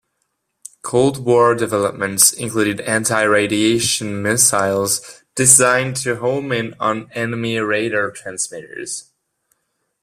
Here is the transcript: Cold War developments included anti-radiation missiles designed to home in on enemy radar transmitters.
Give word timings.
Cold 0.81 1.23
War 1.23 1.53
developments 1.53 2.33
included 2.33 2.81
anti-radiation 2.81 4.23
missiles 4.23 5.21
designed 5.35 5.95
to 5.97 6.15
home 6.15 6.51
in 6.51 6.73
on 6.79 7.11
enemy 7.11 7.59
radar 7.59 8.09
transmitters. 8.09 9.11